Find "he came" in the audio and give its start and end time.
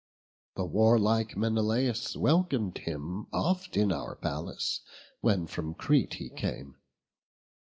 6.15-6.77